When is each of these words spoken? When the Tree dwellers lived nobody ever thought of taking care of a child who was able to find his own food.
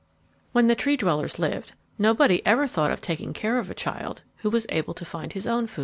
When 0.51 0.65
the 0.65 0.73
Tree 0.73 0.97
dwellers 0.97 1.37
lived 1.37 1.73
nobody 1.99 2.43
ever 2.43 2.65
thought 2.65 2.89
of 2.89 3.01
taking 3.01 3.33
care 3.33 3.59
of 3.59 3.69
a 3.69 3.75
child 3.75 4.23
who 4.37 4.49
was 4.49 4.65
able 4.69 4.95
to 4.95 5.05
find 5.05 5.33
his 5.33 5.45
own 5.45 5.67
food. 5.67 5.79